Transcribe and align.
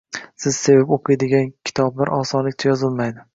Siz 0.43 0.55
sevib 0.61 0.93
o‘qiydigan 0.95 1.51
kitoblar 1.71 2.13
osonlikcha 2.19 2.73
yozilmaydi 2.73 3.29